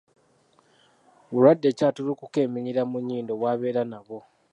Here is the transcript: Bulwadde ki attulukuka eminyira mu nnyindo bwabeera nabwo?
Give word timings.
Bulwadde 1.31 1.69
ki 1.77 1.83
attulukuka 1.89 2.37
eminyira 2.45 2.81
mu 2.91 2.97
nnyindo 3.01 3.33
bwabeera 3.39 3.81
nabwo? 3.91 4.19